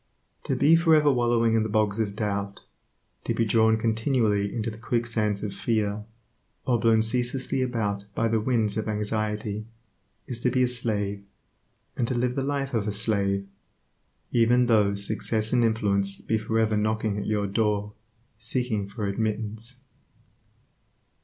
[0.45, 2.61] To be for ever wallowing in the bogs of doubt,
[3.23, 6.05] to be drawn continually into the quicksands of fear,
[6.65, 9.67] or blown ceaselessly about by the winds of anxiety,
[10.25, 11.23] is to be a slave,
[11.95, 13.47] and to live the life of a slave,
[14.31, 17.93] even though success and influence be for ever knocking at your door
[18.39, 19.77] seeking for admittance.